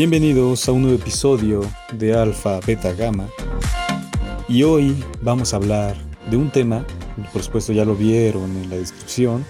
[0.00, 1.60] Bienvenidos a un nuevo episodio
[1.92, 3.28] de Alfa Beta Gamma.
[4.48, 5.94] Y hoy vamos a hablar
[6.30, 6.86] de un tema,
[7.34, 9.44] por supuesto ya lo vieron en la descripción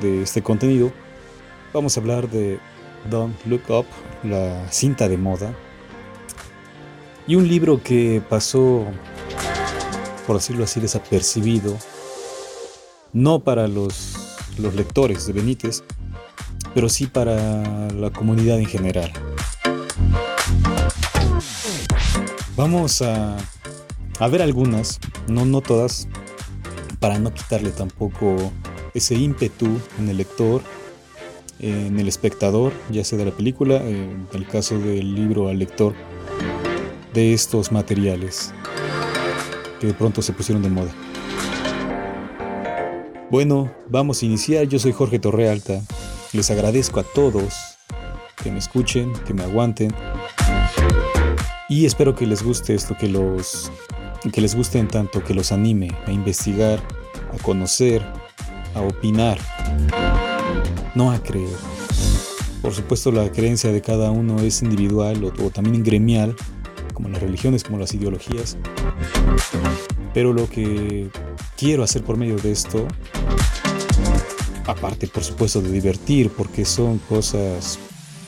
[0.00, 0.90] de este contenido.
[1.74, 2.58] Vamos a hablar de
[3.10, 3.84] Don't Look Up,
[4.22, 5.54] la cinta de moda.
[7.26, 8.82] Y un libro que pasó,
[10.26, 11.76] por decirlo así, desapercibido.
[13.12, 15.84] No para los, los lectores de Benítez,
[16.74, 19.12] pero sí para la comunidad en general.
[22.56, 23.36] Vamos a,
[24.18, 26.08] a ver algunas, no, no todas,
[27.00, 28.36] para no quitarle tampoco
[28.94, 30.62] ese ímpetu en el lector,
[31.60, 35.94] en el espectador, ya sea de la película, en el caso del libro al lector,
[37.12, 38.54] de estos materiales
[39.80, 40.92] que de pronto se pusieron de moda.
[43.30, 44.66] Bueno, vamos a iniciar.
[44.66, 45.82] Yo soy Jorge Torrealta.
[46.32, 47.54] Les agradezco a todos
[48.42, 49.92] que me escuchen, que me aguanten.
[51.68, 53.72] Y espero que les guste esto, que los
[54.32, 56.80] que les guste en tanto que los anime a investigar,
[57.32, 58.04] a conocer,
[58.74, 59.38] a opinar,
[60.94, 61.56] no a creer.
[62.62, 66.36] Por supuesto la creencia de cada uno es individual o, o también gremial,
[66.94, 68.56] como las religiones, como las ideologías.
[70.14, 71.10] Pero lo que
[71.56, 72.86] quiero hacer por medio de esto,
[74.66, 77.78] aparte por supuesto de divertir, porque son cosas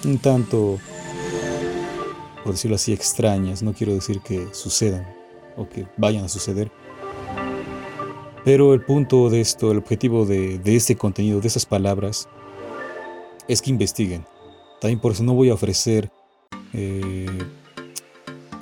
[0.05, 0.79] un tanto
[2.43, 3.63] por decirlo así, extrañas.
[3.63, 5.07] No quiero decir que sucedan
[5.57, 6.71] o que vayan a suceder.
[8.45, 12.29] Pero el punto de esto, el objetivo de, este contenido, de esas palabras,
[13.47, 14.25] es que investiguen.
[14.81, 16.11] También por eso no voy a ofrecer
[16.73, 17.27] eh,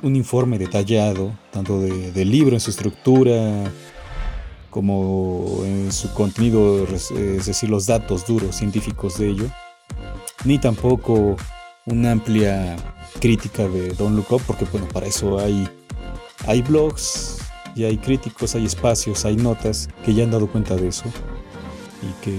[0.02, 3.70] un informe detallado, tanto del libro en su estructura,
[4.70, 9.46] como en su contenido, es decir, los datos duros científicos de ello,
[10.45, 11.36] ni tampoco
[11.86, 12.77] una amplia
[13.20, 15.68] crítica de Don Look Up, porque bueno, para eso hay,
[16.46, 17.38] hay blogs
[17.74, 21.04] y hay críticos, hay espacios, hay notas que ya han dado cuenta de eso
[22.02, 22.38] y que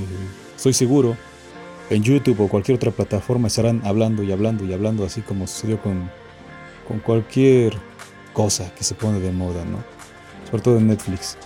[0.56, 1.18] estoy seguro
[1.90, 5.82] en YouTube o cualquier otra plataforma estarán hablando y hablando y hablando así como sucedió
[5.82, 6.10] con,
[6.88, 7.78] con cualquier
[8.34, 9.84] cosa que se pone de moda, ¿no?
[10.50, 11.38] Sobre todo en Netflix.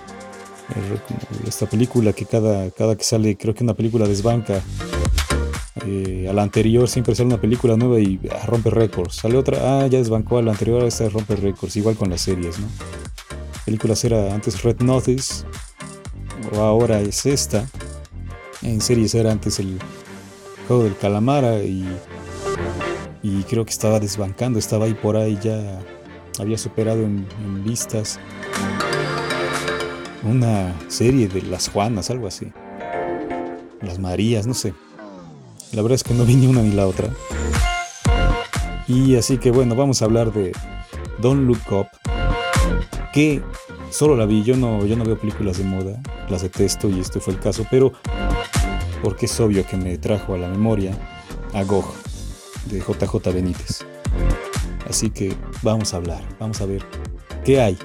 [1.45, 4.61] Esta película que cada, cada que sale, creo que una película desbanca
[5.85, 9.15] eh, a la anterior siempre sale una película nueva y ah, rompe récords.
[9.15, 11.75] Sale otra, ah, ya desbancó a la anterior, esta rompe récords.
[11.77, 12.67] Igual con las series, ¿no?
[13.65, 15.45] Películas era antes Red Notice,
[16.53, 17.67] o ahora es esta.
[18.61, 19.79] En series era antes el
[20.67, 21.85] juego del calamara y,
[23.23, 25.79] y creo que estaba desbancando, estaba ahí por ahí ya,
[26.39, 27.25] había superado en
[27.63, 28.19] vistas
[30.23, 32.51] una serie de las Juanas, algo así.
[33.81, 34.73] Las Marías, no sé.
[35.73, 37.09] La verdad es que no vi ni una ni la otra.
[38.87, 40.51] Y así que bueno, vamos a hablar de
[41.19, 41.87] Don't Look Up,
[43.13, 43.41] que
[43.89, 45.97] solo la vi, yo no, yo no veo películas de moda,
[46.29, 47.93] las detesto y este fue el caso, pero
[49.01, 50.97] porque es obvio que me trajo a la memoria
[51.53, 51.85] a Gog
[52.65, 53.85] de JJ Benítez.
[54.89, 56.85] Así que vamos a hablar, vamos a ver
[57.45, 57.77] qué hay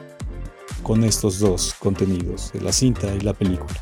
[0.82, 3.80] con estos dos contenidos, de la cinta y la película,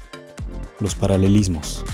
[0.80, 1.84] los paralelismos.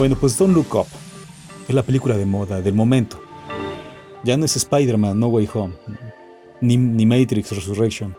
[0.00, 0.86] Bueno, pues Don't Look Up
[1.68, 3.20] es la película de moda del momento.
[4.24, 5.74] Ya no es Spider-Man No Way Home,
[6.62, 8.16] ni, Matrix Resurrection,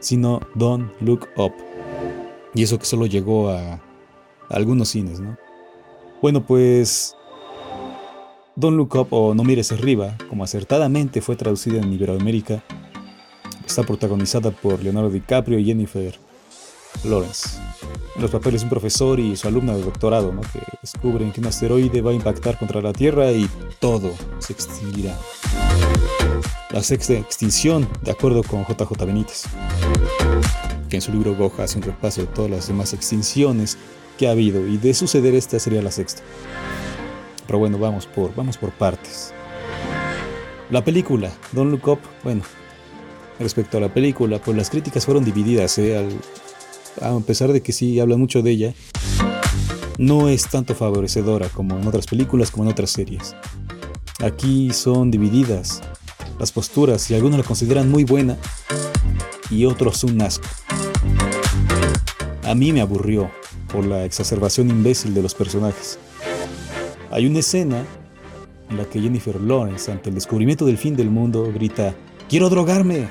[0.00, 1.52] sino Don't Look Up.
[2.52, 3.80] Y eso que solo llegó a,
[4.48, 5.38] algunos cines, ¿no?
[6.20, 7.14] Bueno, pues
[8.56, 12.64] Don't Look Up o No Mires Arriba, como acertadamente fue traducida en Iberoamérica,
[13.64, 16.18] está protagonizada por Leonardo DiCaprio y Jennifer
[17.04, 17.60] Lawrence
[18.20, 20.42] los papeles un profesor y su alumna de doctorado, ¿no?
[20.42, 23.48] que descubren que un asteroide va a impactar contra la Tierra y
[23.78, 25.16] todo se extinguirá.
[26.70, 29.44] La sexta extinción, de acuerdo con JJ Benítez,
[30.88, 33.78] que en su libro Goja hace un repaso de todas las demás extinciones
[34.18, 36.22] que ha habido y de suceder esta sería la sexta.
[37.46, 39.32] Pero bueno, vamos por, vamos por partes.
[40.70, 42.42] La película, Don't Look Up, bueno,
[43.40, 45.98] respecto a la película, pues las críticas fueron divididas ¿eh?
[45.98, 46.10] al,
[47.00, 48.74] a pesar de que sí habla mucho de ella,
[49.98, 53.34] no es tanto favorecedora como en otras películas, como en otras series.
[54.22, 55.82] Aquí son divididas
[56.38, 58.36] las posturas y algunos la consideran muy buena
[59.50, 60.46] y otros un asco.
[62.44, 63.30] A mí me aburrió
[63.72, 65.98] por la exacerbación imbécil de los personajes.
[67.10, 67.84] Hay una escena
[68.70, 71.94] en la que Jennifer Lawrence, ante el descubrimiento del fin del mundo, grita,
[72.28, 73.08] ¡Quiero drogarme!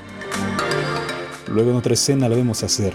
[1.48, 2.94] Luego en otra escena la vemos hacer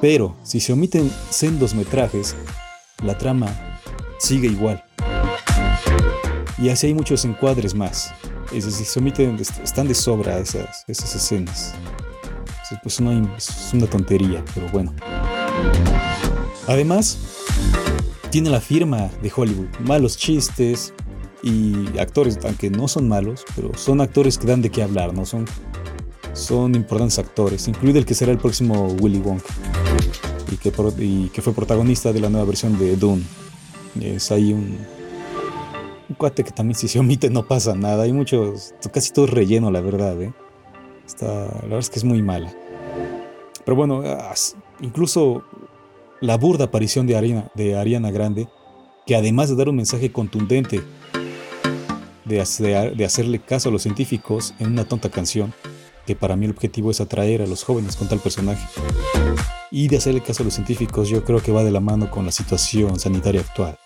[0.00, 2.36] Pero si se omiten sendos metrajes,
[3.02, 3.48] la trama
[4.18, 4.82] sigue igual.
[6.58, 8.12] Y así hay muchos encuadres más.
[8.52, 11.74] Es decir, se omiten, están de sobra esas, escenas.
[12.82, 14.92] Pues no es una tontería, pero bueno.
[16.66, 17.18] Además,
[18.30, 19.68] tiene la firma de Hollywood.
[19.80, 20.92] Malos chistes
[21.42, 25.24] y actores, aunque no son malos, pero son actores que dan de qué hablar, ¿no?
[25.24, 25.44] Son,
[26.34, 29.54] son importantes actores, incluido el que será el próximo Willy Wonka
[30.98, 33.22] y que, fue protagonista de la nueva versión de Dune.
[34.00, 34.78] Es ahí un,
[36.08, 38.04] un cuate que también si se omite no pasa nada.
[38.04, 40.20] Hay muchos, casi todo relleno, la verdad.
[40.20, 40.32] ¿eh?
[41.20, 42.52] La verdad es que es muy mala.
[43.64, 44.02] Pero bueno,
[44.80, 45.44] incluso
[46.20, 48.48] la burda aparición de Ariana, de Ariana Grande,
[49.06, 50.82] que además de dar un mensaje contundente
[52.24, 55.52] de, de hacerle caso a los científicos en una tonta canción,
[56.06, 58.66] que para mí el objetivo es atraer a los jóvenes con tal personaje,
[59.70, 62.24] y de hacerle caso a los científicos yo creo que va de la mano con
[62.24, 63.78] la situación sanitaria actual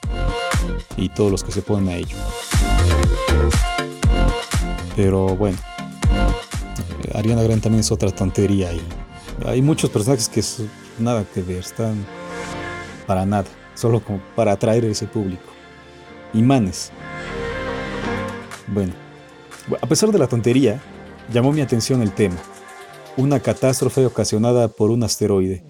[0.97, 2.17] y todos los que se ponen a ello.
[4.97, 5.57] Pero bueno,
[7.15, 8.81] Ariana Grande también es otra tontería y
[9.47, 10.43] hay muchos personajes que
[10.99, 12.05] nada que ver, están
[13.07, 14.03] para nada, solo
[14.35, 15.45] para atraer a ese público.
[16.35, 16.91] Imanes.
[18.67, 18.93] Bueno,
[19.81, 20.83] a pesar de la tontería,
[21.33, 22.37] llamó mi atención el tema.
[23.17, 25.65] Una catástrofe ocasionada por un asteroide.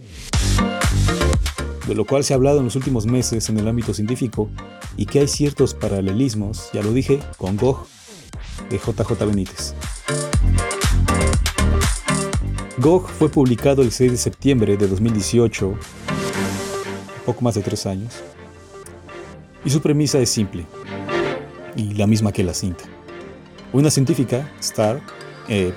[1.86, 4.50] De lo cual se ha hablado en los últimos meses en el ámbito científico
[4.96, 7.86] y que hay ciertos paralelismos, ya lo dije, con Gog
[8.68, 9.74] de JJ Benítez.
[12.78, 15.74] Gog fue publicado el 6 de septiembre de 2018
[17.28, 18.22] poco más de tres años.
[19.62, 20.64] Y su premisa es simple,
[21.76, 22.84] y la misma que la cinta.
[23.70, 25.02] Una científica, Star,
[25.48, 25.72] eh,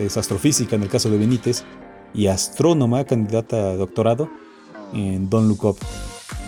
[0.00, 1.64] es astrofísica en el caso de Benítez,
[2.16, 4.30] y astrónoma candidata a doctorado
[4.94, 5.78] en Don't Look Up.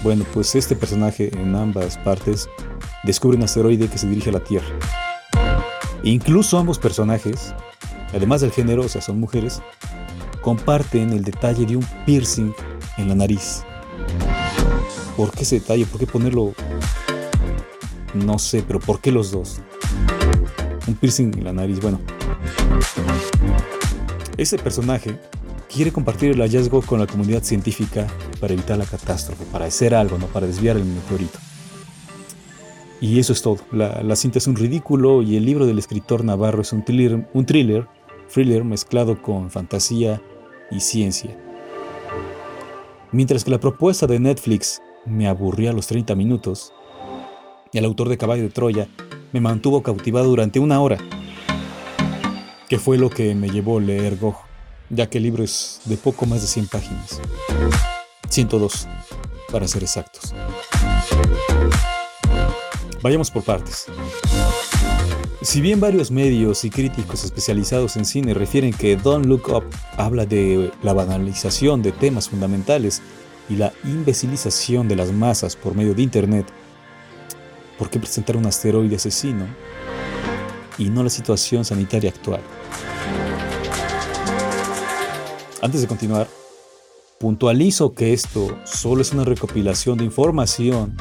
[0.03, 2.49] Bueno, pues este personaje en ambas partes
[3.05, 4.67] descubre un asteroide que se dirige a la Tierra.
[6.05, 7.55] incluso ambos personajes,
[8.15, 9.61] además del género, o sea, son mujeres,
[10.41, 12.53] comparten el detalle de un piercing
[12.97, 13.65] en la nariz.
[15.17, 15.85] ¿Por qué ese detalle?
[15.85, 16.55] ¿Por qué ponerlo?
[18.15, 19.61] No sé, pero ¿por qué los dos?
[20.87, 22.01] Un piercing en la nariz, bueno.
[24.37, 25.19] Ese personaje
[25.73, 28.07] quiere compartir el hallazgo con la comunidad científica
[28.41, 30.27] para evitar la catástrofe, para hacer algo, ¿no?
[30.27, 31.39] Para desviar el meteorito.
[33.01, 33.59] Y eso es todo.
[33.73, 37.47] La, cinta es un ridículo y el libro del escritor Navarro es un thriller, un
[37.47, 37.87] thriller,
[38.33, 40.21] thriller mezclado con fantasía
[40.71, 41.37] y ciencia.
[43.13, 46.73] Mientras que la propuesta de Netflix me aburría a los 30 minutos.
[47.73, 48.89] El autor de Caballo de Troya
[49.33, 50.99] me mantuvo cautivado durante una hora,
[52.69, 54.37] que fue lo que me llevó a leer Gog,
[54.91, 57.21] ya que el libro es de poco más de 100 páginas.
[58.29, 58.87] 102,
[59.51, 60.35] para ser exactos.
[63.03, 63.87] Vayamos por partes.
[65.41, 69.65] Si bien varios medios y críticos especializados en cine refieren que Don't Look Up
[69.97, 73.01] habla de la banalización de temas fundamentales
[73.49, 76.47] y la imbecilización de las masas por medio de Internet,
[77.79, 79.47] ¿por qué presentar un asteroide asesino
[80.79, 82.41] y no la situación sanitaria actual?
[85.61, 86.29] Antes de continuar,
[87.19, 90.97] puntualizo que esto solo es una recopilación de información,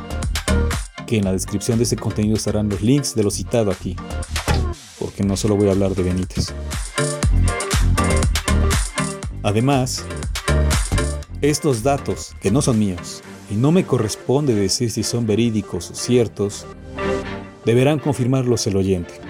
[1.05, 3.95] que en la descripción de este contenido estarán los links de lo citado aquí,
[4.99, 6.53] porque no solo voy a hablar de Benítez.
[9.43, 10.03] Además,
[11.41, 15.95] estos datos, que no son míos, y no me corresponde decir si son verídicos o
[15.95, 16.65] ciertos,
[17.63, 19.26] deberán confirmarlos el oyente.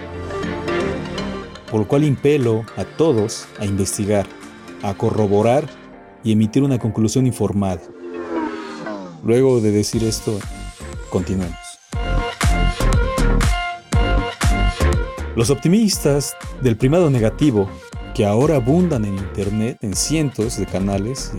[1.77, 4.25] Por lo cual impelo a todos a investigar,
[4.81, 5.69] a corroborar
[6.23, 7.83] y emitir una conclusión informada.
[9.23, 10.39] Luego de decir esto,
[11.11, 11.55] continuemos.
[15.35, 17.69] Los optimistas del primado negativo,
[18.15, 21.31] que ahora abundan en Internet en cientos de canales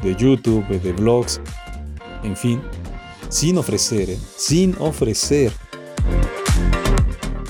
[0.00, 1.40] de YouTube, de blogs,
[2.22, 2.60] en fin,
[3.30, 4.18] sin ofrecer, ¿eh?
[4.36, 5.52] sin ofrecer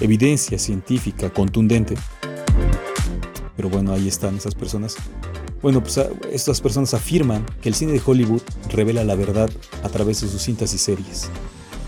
[0.01, 1.95] evidencia científica contundente.
[3.63, 4.97] Pero bueno, ahí están esas personas.
[5.63, 8.43] Bueno, pues ah, estas personas afirman que el cine de Hollywood
[8.73, 9.49] revela la verdad
[9.85, 11.31] a través de sus cintas y series.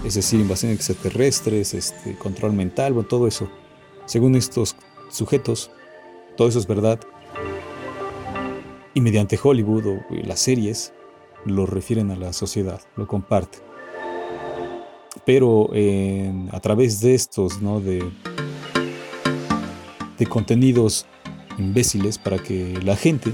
[0.05, 3.49] Es decir, invasión extraterrestres, este, control mental, todo eso.
[4.07, 4.77] Según estos
[5.11, 5.73] sujetos,
[6.37, 7.01] todo eso es verdad
[8.95, 10.93] y mediante Hollywood o las series
[11.45, 13.63] lo refieren a la sociedad, lo comparten.
[15.27, 15.71] Pero
[16.53, 17.81] a través de estos, ¿no?
[17.81, 18.09] De,
[20.19, 21.07] de contenidos
[21.59, 23.33] imbéciles para que la gente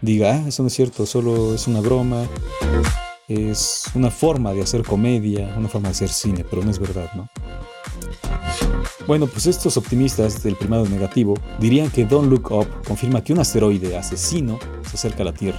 [0.00, 2.26] diga, ah, eso no es cierto, solo es una broma,
[3.28, 7.10] es una forma de hacer comedia, una forma de hacer cine, pero no es verdad,
[7.14, 7.28] ¿no?
[9.06, 13.40] Bueno, pues estos optimistas del primado negativo dirían que Don't Look Up confirma que un
[13.40, 15.58] asteroide asesino se acerca a la Tierra.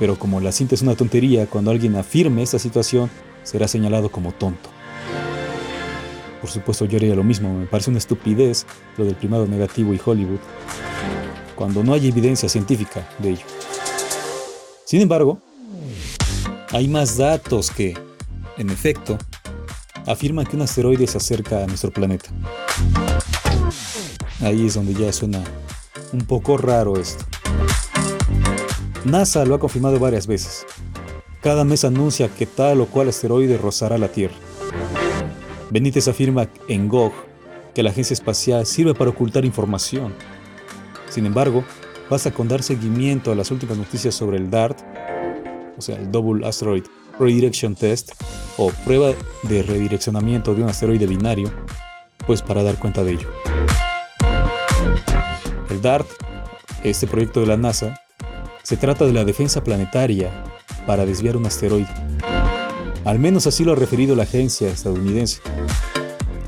[0.00, 3.10] Pero como la cinta es una tontería, cuando alguien afirme esta situación,
[3.44, 4.70] será señalado como tonto.
[6.44, 8.66] Por supuesto, yo haría lo mismo, me parece una estupidez
[8.98, 10.40] lo del primado negativo y Hollywood,
[11.54, 13.46] cuando no hay evidencia científica de ello.
[14.84, 15.40] Sin embargo,
[16.70, 17.96] hay más datos que,
[18.58, 19.16] en efecto,
[20.06, 22.28] afirman que un asteroide se acerca a nuestro planeta.
[24.42, 25.42] Ahí es donde ya suena
[26.12, 27.24] un poco raro esto.
[29.06, 30.66] NASA lo ha confirmado varias veces.
[31.40, 34.43] Cada mes anuncia que tal o cual asteroide rozará la Tierra.
[35.74, 37.12] Benítez afirma en GOG
[37.74, 40.14] que la agencia espacial sirve para ocultar información.
[41.10, 41.64] Sin embargo,
[42.08, 44.78] basta con dar seguimiento a las últimas noticias sobre el DART,
[45.76, 46.84] o sea, el Double Asteroid
[47.18, 48.12] Redirection Test,
[48.56, 51.52] o prueba de redireccionamiento de un asteroide binario,
[52.24, 53.28] pues para dar cuenta de ello.
[55.70, 56.06] El DART,
[56.84, 58.00] este proyecto de la NASA,
[58.62, 60.30] se trata de la defensa planetaria
[60.86, 62.03] para desviar un asteroide.
[63.04, 65.42] Al menos así lo ha referido la agencia estadounidense.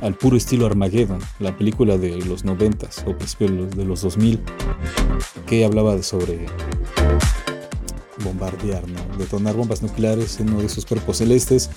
[0.00, 4.40] Al puro estilo Armageddon, la película de los 90 o principios de los 2000,
[5.46, 6.46] que hablaba sobre
[8.24, 8.84] bombardear,
[9.18, 11.68] detonar bombas nucleares en uno de esos cuerpos celestes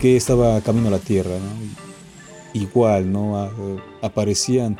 [0.00, 1.36] que estaba camino a la Tierra.
[2.54, 3.50] Igual, ¿no?
[4.02, 4.78] aparecían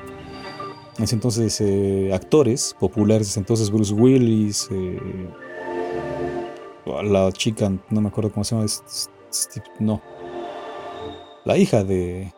[0.99, 4.99] en ese entonces eh, actores populares, entonces Bruce Willis, eh,
[6.87, 8.67] la chica, no me acuerdo cómo se llama,
[9.81, 10.01] no,
[11.45, 12.33] la hija de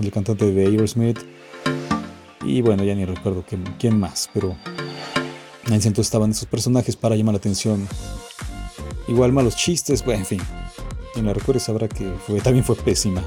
[0.00, 1.18] el cantante de Aerosmith
[2.42, 4.56] y bueno, ya ni recuerdo quién, quién más, pero
[5.66, 7.88] ese entonces estaban esos personajes para llamar la atención.
[9.08, 10.40] Igual malos chistes, bueno, en fin.
[11.12, 13.22] Quien la recuerde sabrá que fue, también fue pésima.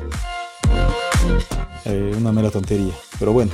[1.86, 3.52] Eh, una mera tontería, pero bueno.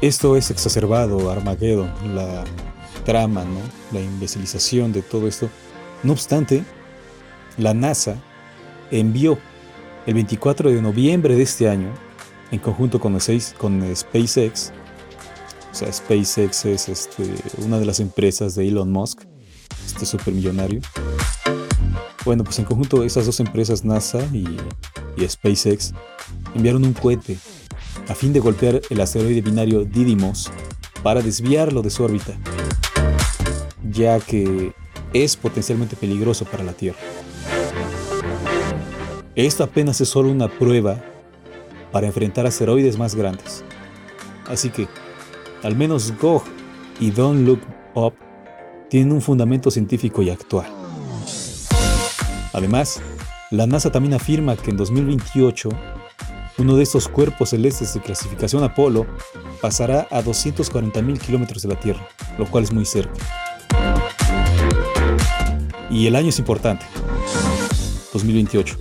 [0.00, 2.44] Esto es exacerbado, Armageddon, la
[3.04, 3.60] trama, ¿no?
[3.92, 5.48] la imbecilización de todo esto.
[6.02, 6.64] No obstante,
[7.56, 8.16] la NASA
[8.90, 9.38] envió
[10.06, 11.88] el 24 de noviembre de este año,
[12.50, 13.18] en conjunto con,
[13.58, 14.72] con SpaceX,
[15.74, 17.24] o sea, SpaceX es este,
[17.64, 19.22] una de las empresas de Elon Musk,
[19.84, 20.80] este supermillonario.
[22.24, 24.44] Bueno, pues en conjunto esas dos empresas, NASA y,
[25.16, 25.92] y SpaceX,
[26.54, 27.38] enviaron un cohete
[28.08, 30.50] a fin de golpear el asteroide binario Didymos
[31.02, 32.38] para desviarlo de su órbita,
[33.94, 34.72] ya que
[35.12, 36.98] es potencialmente peligroso para la Tierra.
[39.34, 41.02] Esto apenas es solo una prueba
[41.90, 43.64] para enfrentar asteroides más grandes.
[44.46, 44.88] Así que,
[45.62, 46.42] al menos Gog
[47.00, 47.60] y Don't Look
[47.94, 48.14] Up
[48.90, 50.66] tienen un fundamento científico y actual.
[52.52, 53.00] Además,
[53.50, 55.68] la NASA también afirma que en 2028
[56.58, 59.06] uno de estos cuerpos celestes de clasificación Apolo
[59.60, 62.06] pasará a 240.000 kilómetros de la Tierra,
[62.38, 63.14] lo cual es muy cerca.
[65.90, 66.86] Y el año es importante,
[68.12, 68.76] 2028,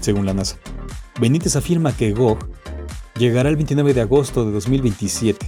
[0.00, 0.56] según la NASA.
[1.20, 2.38] Benítez afirma que GOG
[3.18, 5.46] llegará el 29 de agosto de 2027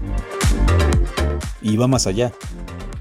[1.62, 2.32] y va más allá.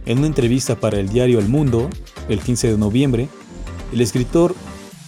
[0.06, 1.90] En una entrevista para el diario El Mundo,
[2.30, 3.30] el 15 de noviembre,
[3.92, 4.56] el escritor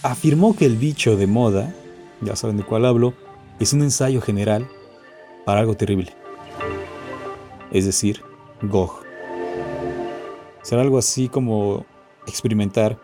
[0.02, 1.74] afirmó que el bicho de moda
[2.20, 3.14] ya saben de cuál hablo,
[3.60, 4.68] es un ensayo general
[5.44, 6.14] para algo terrible.
[7.70, 8.22] Es decir,
[8.62, 9.07] GOG.
[10.68, 11.86] Será algo así como
[12.26, 13.00] experimentar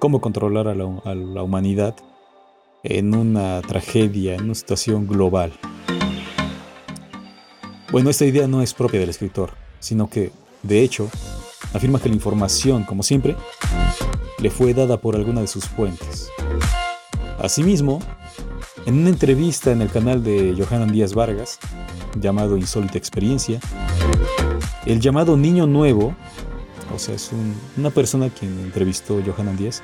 [0.00, 1.94] cómo controlar a la, a la humanidad
[2.82, 5.52] en una tragedia, en una situación global.
[7.92, 10.32] Bueno, esta idea no es propia del escritor, sino que,
[10.64, 11.08] de hecho,
[11.72, 13.36] afirma que la información, como siempre,
[14.40, 16.28] le fue dada por alguna de sus fuentes.
[17.38, 18.00] Asimismo,
[18.84, 21.60] en una entrevista en el canal de Johanan Díaz Vargas,
[22.20, 23.60] llamado Insólita Experiencia,
[24.86, 26.16] el llamado Niño Nuevo,
[26.96, 27.30] o sea, es
[27.76, 29.82] una persona quien entrevistó Johanan Díaz,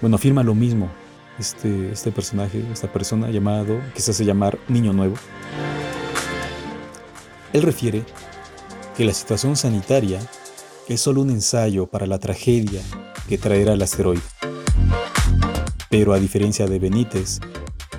[0.00, 0.90] bueno, afirma lo mismo.
[1.38, 5.14] Este, este personaje, esta persona llamado, que se hace llamar Niño Nuevo,
[7.54, 8.04] él refiere
[8.96, 10.20] que la situación sanitaria
[10.86, 12.82] es solo un ensayo para la tragedia
[13.28, 14.20] que traerá el asteroide.
[15.88, 17.40] Pero a diferencia de Benítez,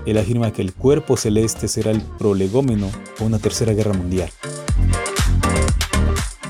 [0.06, 4.30] él afirma que el cuerpo celeste será el prolegómeno a una tercera guerra mundial.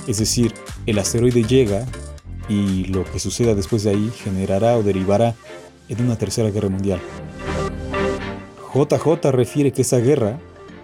[0.07, 0.53] Es decir,
[0.85, 1.85] el asteroide llega
[2.49, 5.35] y lo que suceda después de ahí generará o derivará
[5.89, 6.99] en una tercera guerra mundial.
[8.73, 10.39] JJ refiere que esa guerra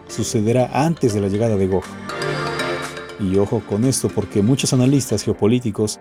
[0.08, 1.84] sucederá antes de la llegada de Gog.
[3.20, 6.00] Y ojo con esto porque muchos analistas geopolíticos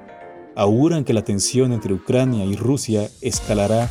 [0.54, 3.90] auguran que la tensión entre Ucrania y Rusia escalará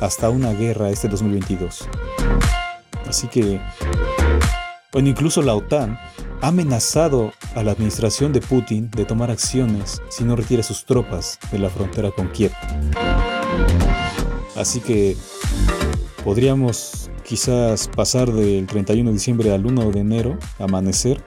[0.00, 1.88] hasta una guerra este 2022.
[3.06, 3.60] Así que,
[4.92, 5.98] bueno, incluso la OTAN
[6.40, 11.38] ha amenazado a la administración de Putin de tomar acciones si no retira sus tropas
[11.50, 12.52] de la frontera con Kiev.
[14.56, 15.16] Así que
[16.24, 21.22] podríamos quizás pasar del 31 de diciembre al 1 de enero, amanecer,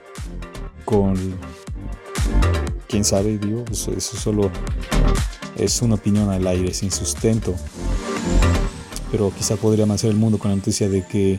[0.84, 1.14] con...
[2.88, 3.38] ¿Quién sabe?
[3.38, 4.50] Digo, eso, eso solo
[5.56, 7.54] es una opinión al aire, sin sustento.
[9.12, 11.38] Pero quizá podría amanecer el mundo con la noticia de que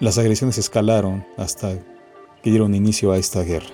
[0.00, 1.76] las agresiones escalaron hasta
[2.42, 3.66] que dieron inicio a esta guerra.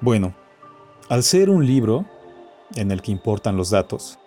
[0.00, 0.34] Bueno,
[1.08, 2.06] al ser un libro
[2.74, 4.18] en el que importan los datos,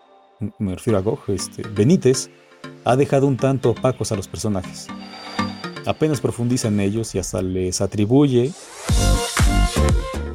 [0.60, 2.30] me refiero a Gog, este, Benítez
[2.84, 4.88] ha dejado un tanto opacos a los personajes.
[5.86, 8.52] Apenas profundiza en ellos y hasta les atribuye,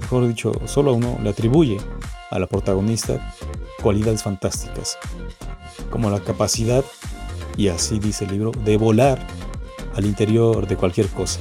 [0.00, 1.76] mejor dicho, solo a uno le atribuye
[2.30, 3.32] a la protagonista
[3.80, 4.98] cualidades fantásticas,
[5.90, 6.84] como la capacidad
[7.56, 9.26] y así dice el libro, de volar
[9.94, 11.40] al interior de cualquier cosa.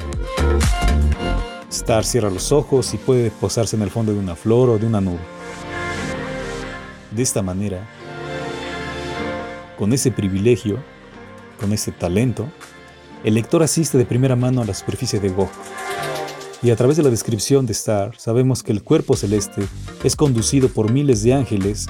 [1.70, 4.88] Star cierra los ojos y puede posarse en el fondo de una flor o de
[4.88, 5.20] una nube.
[7.12, 7.86] De esta manera,
[9.78, 10.78] con ese privilegio,
[11.60, 12.48] con ese talento,
[13.24, 15.50] el lector asiste de primera mano a la superficie de Gog.
[16.62, 19.64] Y a través de la descripción de Star, sabemos que el cuerpo celeste
[20.04, 21.88] es conducido por miles de ángeles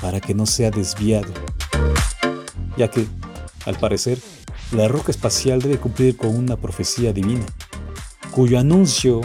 [0.00, 1.32] para que no sea desviado,
[2.76, 3.06] ya que
[3.66, 4.18] al parecer,
[4.72, 7.44] la roca espacial debe cumplir con una profecía divina,
[8.30, 9.20] cuyo anuncio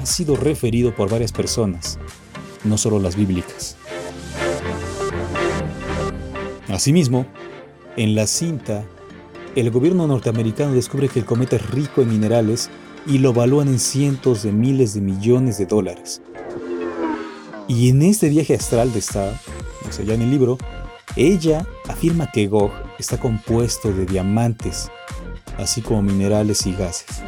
[0.00, 1.98] ha sido referido por varias personas,
[2.64, 3.76] no solo las bíblicas.
[6.68, 7.26] Asimismo,
[7.96, 8.84] en la cinta,
[9.54, 12.70] el gobierno norteamericano descubre que el cometa es rico en minerales
[13.06, 16.22] y lo evalúan en cientos de miles de millones de dólares.
[17.68, 19.38] Y en este viaje astral de Star,
[19.88, 20.58] o sea, ya en el libro,
[21.16, 24.90] ella afirma que Gog está compuesto de diamantes,
[25.58, 27.20] así como minerales y gases.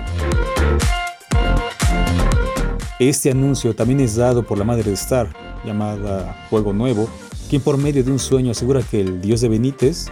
[3.01, 5.29] Este anuncio también es dado por la madre de Star,
[5.65, 7.09] llamada Fuego Nuevo,
[7.51, 10.07] quien por medio de un sueño asegura que el dios de Benítez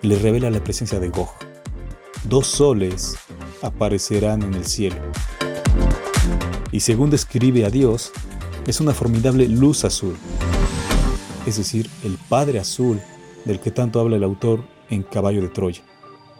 [0.00, 1.28] le revela la presencia de Gog.
[2.24, 3.16] Dos soles
[3.60, 4.96] aparecerán en el cielo.
[6.72, 8.10] Y según describe a Dios,
[8.66, 10.16] es una formidable luz azul
[11.48, 13.00] es decir, el Padre Azul
[13.48, 15.82] del que tanto habla el autor en Caballo de Troya,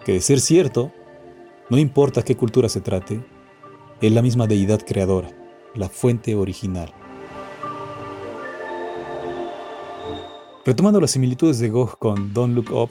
[0.05, 0.93] que de ser cierto,
[1.71, 3.25] no importa qué cultura se trate,
[4.03, 5.31] es la misma deidad creadora,
[5.75, 6.93] la fuente original.
[10.67, 12.91] Retomando las similitudes de Gogh con Don't Look Up,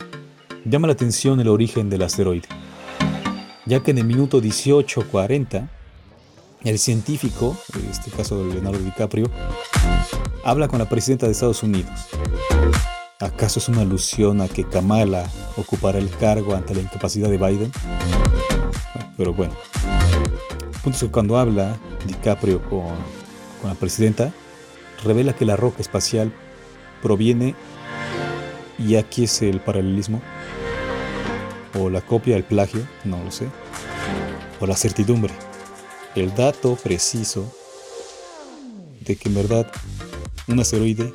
[0.66, 2.48] llama la atención el origen del asteroide,
[3.68, 5.70] ya que en el minuto 1840,
[6.64, 9.28] el científico, en este caso Leonardo DiCaprio,
[10.44, 12.08] habla con la presidenta de Estados Unidos.
[13.20, 17.72] ¿Acaso es una alusión a que Kamala ocupará el cargo ante la incapacidad de Biden?
[19.18, 19.56] Pero bueno,
[20.62, 22.94] el punto es que cuando habla DiCaprio con,
[23.60, 24.32] con la presidenta,
[25.04, 26.32] revela que la roca espacial
[27.02, 27.56] proviene,
[28.78, 30.22] y aquí es el paralelismo,
[31.74, 33.48] o la copia, el plagio, no lo sé,
[34.60, 35.34] o la certidumbre,
[36.14, 37.52] el dato preciso
[39.02, 39.72] de que en verdad
[40.48, 41.12] un asteroide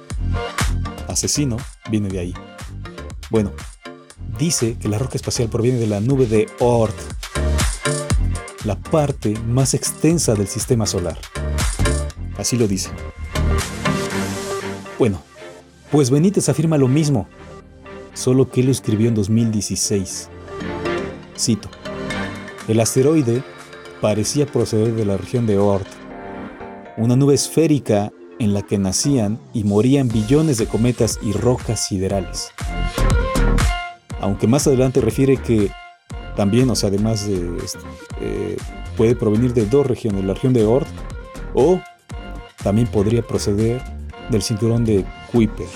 [1.12, 1.56] asesino
[1.90, 2.34] viene de ahí.
[3.30, 3.52] Bueno,
[4.38, 6.96] dice que la roca espacial proviene de la nube de Oort,
[8.64, 11.18] la parte más extensa del sistema solar.
[12.36, 12.90] Así lo dice.
[14.98, 15.22] Bueno,
[15.90, 17.28] pues Benítez afirma lo mismo,
[18.14, 20.28] solo que él lo escribió en 2016.
[21.38, 21.68] Cito,
[22.68, 23.42] el asteroide
[24.00, 25.86] parecía proceder de la región de Oort,
[26.96, 32.50] una nube esférica en la que nacían y morían billones de cometas y rocas siderales.
[34.20, 35.70] Aunque más adelante refiere que
[36.36, 37.78] también, o sea, además de este,
[38.20, 38.56] eh,
[38.96, 40.88] puede provenir de dos regiones, la región de Oort
[41.54, 41.80] o
[42.62, 43.82] también podría proceder
[44.30, 45.66] del cinturón de Kuiper.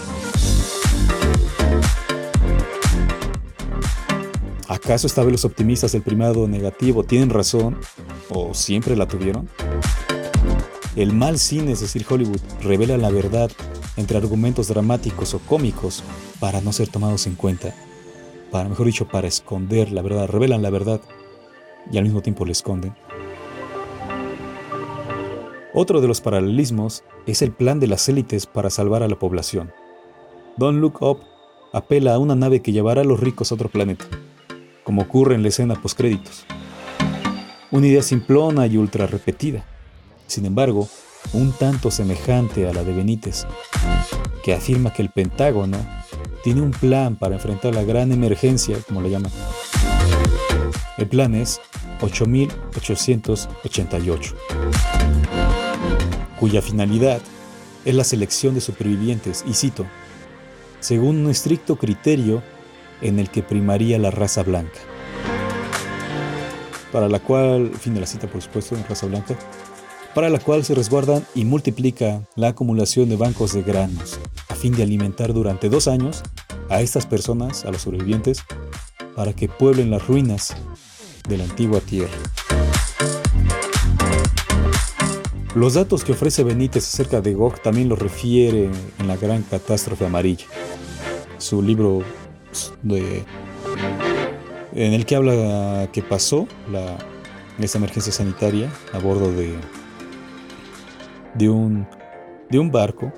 [4.69, 7.79] ¿Acaso esta vez los optimistas del primado negativo tienen razón
[8.29, 9.49] o siempre la tuvieron?
[10.97, 13.51] El mal cine, es decir, Hollywood, revela la verdad
[13.99, 16.03] entre argumentos dramáticos o cómicos
[16.41, 17.75] para no ser tomados en cuenta,
[18.51, 21.03] para, mejor dicho, para esconder la verdad, revelan la verdad
[21.93, 22.95] y al mismo tiempo la esconden.
[25.75, 29.75] Otro de los paralelismos es el plan de las élites para salvar a la población.
[30.57, 31.19] Don't Look Up
[31.75, 34.07] apela a una nave que llevará a los ricos a otro planeta,
[34.83, 36.47] como ocurre en la escena postcréditos.
[37.71, 39.67] Una idea simplona y ultra repetida,
[40.27, 40.89] sin embargo,
[41.33, 43.47] un tanto semejante a la de Benítez,
[44.43, 45.79] que afirma que el Pentágono
[46.43, 49.33] tiene un plan para enfrentar la gran emergencia, como lo llaman.
[50.97, 51.61] El plan es
[52.01, 54.37] 8888,
[56.39, 57.21] cuya finalidad
[57.85, 59.85] es la selección de supervivientes, y cito,
[60.81, 62.43] según un estricto criterio
[63.01, 64.79] en el que primaría la raza blanca.
[66.93, 69.37] Para la cual, fin de la cita por supuesto, en raza blanca,
[70.17, 74.75] para la cual se resguardan y multiplica la acumulación de bancos de granos, a fin
[74.75, 76.23] de alimentar durante dos años
[76.71, 78.43] a estas personas, a los sobrevivientes,
[79.15, 80.57] para que pueblen las ruinas
[81.29, 82.17] de la antigua tierra.
[85.55, 90.07] Los datos que ofrece Benítez acerca de Gog también los refiere en La Gran Catástrofe
[90.07, 90.47] Amarilla,
[91.37, 92.03] su libro
[92.83, 93.23] de,
[94.73, 96.97] en el que habla que pasó la,
[97.59, 99.55] esa emergencia sanitaria a bordo de,
[101.39, 101.87] de un,
[102.51, 103.13] de un barco.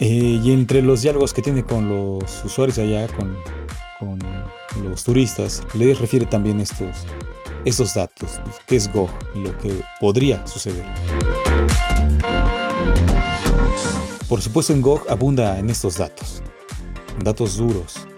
[0.00, 3.36] Eh, y entre los diálogos que tiene con los usuarios allá, con,
[3.98, 4.18] con
[4.82, 7.04] los turistas, le refiere también estos,
[7.64, 10.84] estos datos, qué es Go y lo que podría suceder.
[14.28, 16.42] Por supuesto en Gog abunda en estos datos,
[17.22, 18.08] datos duros,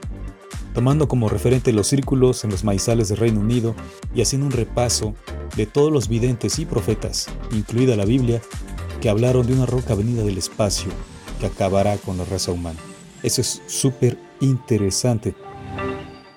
[0.75, 3.75] tomando como referente los círculos en los maizales del Reino Unido
[4.15, 5.15] y haciendo un repaso
[5.57, 8.43] de todos los videntes y profetas, incluida la Biblia,
[9.01, 10.91] que hablaron de una roca venida del espacio
[11.39, 12.79] que acabará con la raza humana.
[13.23, 15.35] Eso es súper interesante.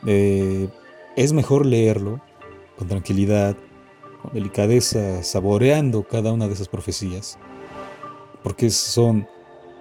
[0.05, 0.69] Eh,
[1.15, 2.21] es mejor leerlo
[2.77, 3.57] con tranquilidad,
[4.21, 7.39] con delicadeza, saboreando cada una de esas profecías,
[8.43, 9.27] porque son,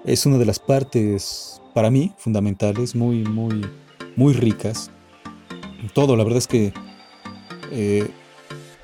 [0.07, 3.63] es una de las partes, para mí, fundamentales, muy, muy,
[4.17, 4.91] muy ricas.
[5.95, 6.73] Todo, la verdad es que
[7.71, 8.09] eh,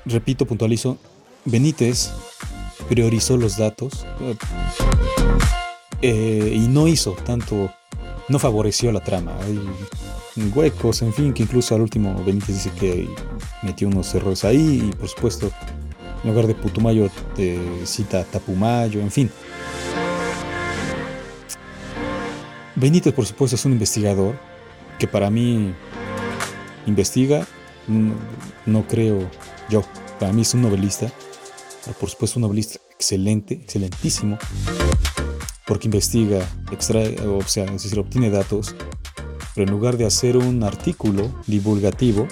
[0.05, 0.97] repito, puntualizo,
[1.45, 2.11] Benítez
[2.89, 4.05] priorizó los datos
[6.01, 7.71] eh, y no hizo tanto,
[8.29, 9.37] no favoreció la trama.
[9.41, 9.59] Hay
[10.53, 13.07] huecos, en fin, que incluso al último Benítez dice que
[13.61, 15.51] metió unos errores ahí y por supuesto,
[16.23, 19.29] en lugar de Putumayo te cita Tapumayo, en fin.
[22.75, 24.52] Benítez, por supuesto, es un investigador
[25.03, 25.75] que para mí
[26.85, 27.45] investiga,
[28.65, 29.29] no creo
[29.67, 29.83] yo,
[30.17, 31.11] para mí es un novelista,
[31.99, 34.37] por supuesto un novelista excelente, excelentísimo,
[35.67, 36.39] porque investiga,
[36.71, 38.77] extrae, o sea, es decir, obtiene datos,
[39.53, 42.25] pero en lugar de hacer un artículo divulgativo,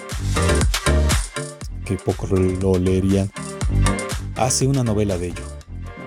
[1.84, 3.30] que pocos lo leerían,
[4.36, 5.44] hace una novela de ello.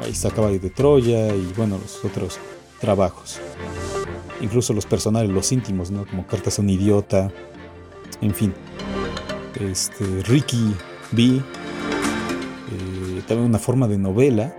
[0.02, 2.40] Ahí está Caballo de Troya y bueno, los otros
[2.82, 3.40] trabajos.
[4.42, 6.06] Incluso los personales, los íntimos, ¿no?
[6.06, 7.32] Como Cartas a un idiota,
[8.22, 8.54] en fin.
[9.60, 10.76] Este, Ricky
[11.12, 14.54] vi eh, también una forma de novela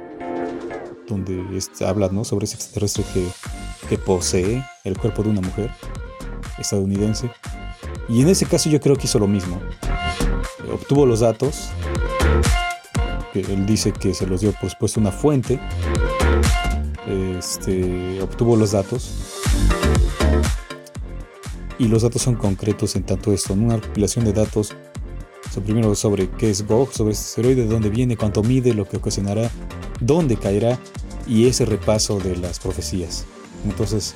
[1.07, 1.45] donde
[1.87, 2.25] habla ¿no?
[2.25, 3.27] sobre ese extraterrestre que,
[3.89, 5.71] que posee el cuerpo de una mujer
[6.59, 7.31] estadounidense.
[8.09, 9.61] Y en ese caso yo creo que hizo lo mismo.
[10.73, 11.69] obtuvo los datos,
[13.33, 15.61] que él dice que se los dio por supuesto una fuente,
[17.07, 19.26] este, obtuvo los datos
[21.79, 24.75] y los datos son concretos en tanto esto, en una recopilación de datos
[25.65, 28.99] primero sobre qué es Gog, sobre este asteroide, de dónde viene, cuánto mide, lo que
[28.99, 29.51] ocasionará,
[30.01, 30.79] dónde caerá
[31.27, 33.25] y ese repaso de las profecías.
[33.65, 34.15] Entonces,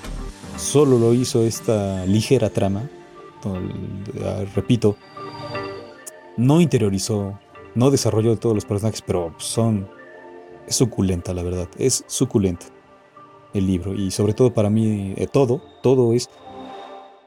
[0.59, 2.91] solo lo hizo esta ligera trama,
[4.55, 4.97] repito,
[6.37, 7.39] no interiorizó,
[7.75, 9.89] no desarrolló todos los personajes, pero son
[10.67, 12.67] es suculenta, la verdad, es suculenta
[13.55, 16.29] el libro y sobre todo para mí eh, todo, todo es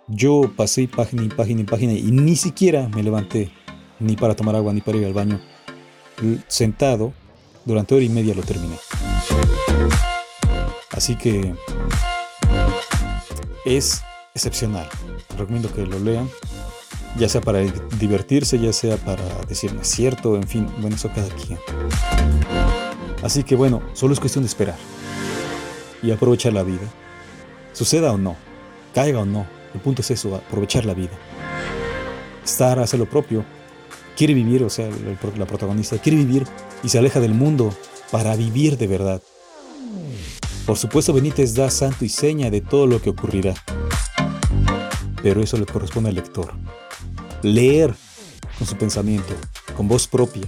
[0.07, 3.51] yo pasé página y página y página y ni siquiera me levanté
[3.99, 5.39] ni para tomar agua, ni para ir al baño.
[6.47, 7.13] Sentado,
[7.65, 8.75] durante hora y media lo terminé.
[10.91, 11.53] Así que
[13.65, 14.03] es
[14.35, 14.87] excepcional.
[15.37, 16.29] Recomiendo que lo lean,
[17.17, 17.59] ya sea para
[17.99, 21.57] divertirse, ya sea para decirme es cierto, en fin, bueno, eso cada quien.
[23.23, 24.77] Así que bueno, solo es cuestión de esperar
[26.03, 26.83] y aprovechar la vida.
[27.71, 28.35] Suceda o no,
[28.93, 31.11] caiga o no, el punto es eso, aprovechar la vida.
[32.43, 33.43] Estar, hacer lo propio,
[34.15, 34.89] quiere vivir, o sea,
[35.37, 36.45] la protagonista quiere vivir
[36.83, 37.73] y se aleja del mundo
[38.11, 39.21] para vivir de verdad.
[40.65, 43.53] Por supuesto, Benítez da santo y seña de todo lo que ocurrirá.
[45.21, 46.53] Pero eso le corresponde al lector.
[47.41, 47.93] Leer
[48.57, 49.33] con su pensamiento,
[49.75, 50.43] con voz propia.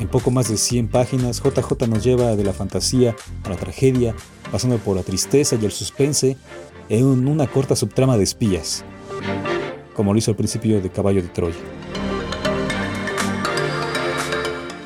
[0.00, 4.14] En poco más de 100 páginas, JJ nos lleva de la fantasía a la tragedia,
[4.50, 6.38] pasando por la tristeza y el suspense
[6.88, 8.82] en una corta subtrama de espías,
[9.94, 11.54] como lo hizo al principio de Caballo de Troya.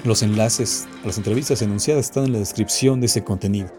[0.02, 3.70] Los enlaces a las entrevistas enunciadas están en la descripción de ese contenido.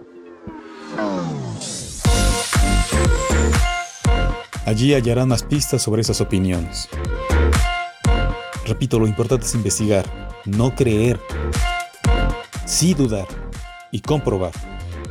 [4.65, 6.87] Allí hallarán más pistas sobre esas opiniones.
[8.65, 11.19] Repito, lo importante es investigar, no creer,
[12.65, 13.27] sí dudar
[13.91, 14.51] y comprobar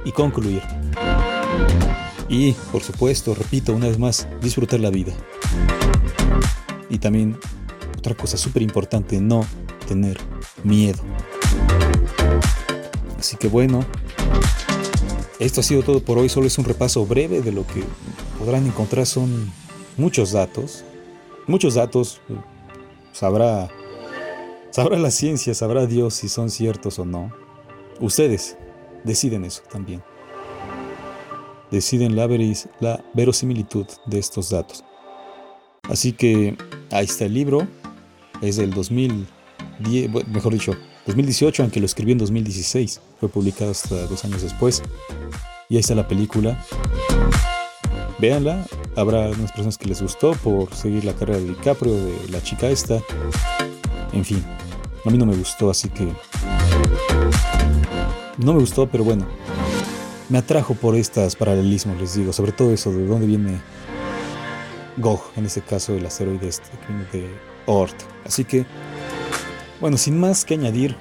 [0.04, 0.62] y concluir.
[2.28, 5.12] Y, por supuesto, repito una vez más, disfrutar la vida.
[6.88, 7.38] Y también,
[7.98, 9.44] otra cosa súper importante, no
[9.86, 10.18] tener
[10.62, 11.02] miedo.
[13.18, 13.84] Así que bueno,
[15.38, 17.82] esto ha sido todo por hoy, solo es un repaso breve de lo que
[18.38, 19.50] podrán encontrar son
[19.96, 20.84] muchos datos.
[21.46, 22.20] Muchos datos,
[23.12, 23.68] sabrá,
[24.74, 27.32] sabrá la ciencia, sabrá Dios si son ciertos o no.
[28.00, 28.56] Ustedes
[29.04, 30.02] deciden eso también
[31.74, 32.28] deciden la,
[32.80, 34.84] la verosimilitud de estos datos.
[35.82, 36.56] Así que
[36.90, 37.66] ahí está el libro,
[38.40, 40.74] es del 2010, mejor dicho,
[41.06, 44.82] 2018, aunque lo escribió en 2016, fue publicado hasta dos años después.
[45.68, 46.58] Y ahí está la película.
[48.18, 48.64] Véanla,
[48.96, 52.70] habrá unas personas que les gustó por seguir la carrera de DiCaprio, de la chica
[52.70, 53.00] esta.
[54.12, 54.42] En fin,
[55.04, 56.12] a mí no me gustó, así que...
[58.38, 59.26] No me gustó, pero bueno,
[60.28, 63.60] me atrajo por estos paralelismos, les digo, sobre todo eso de dónde viene
[64.96, 66.70] Gog, en este caso el asteroide este,
[67.12, 67.28] de
[67.66, 67.94] Oort.
[68.24, 68.64] Así que,
[69.80, 70.96] bueno, sin más que añadir,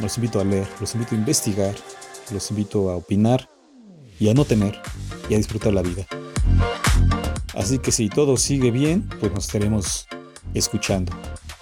[0.00, 1.74] los invito a leer, los invito a investigar,
[2.32, 3.48] los invito a opinar
[4.20, 4.78] y a no temer
[5.28, 6.06] y a disfrutar la vida.
[7.54, 10.06] Así que si todo sigue bien, pues nos estaremos
[10.54, 11.12] escuchando.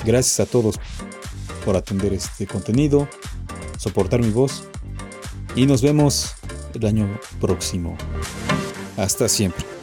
[0.05, 0.81] Gracias a todos
[1.65, 3.09] por atender este contenido,
[3.79, 4.65] soportar mi voz
[5.57, 6.35] y nos vemos
[6.75, 7.97] el año próximo.
[8.97, 9.74] Hasta siempre.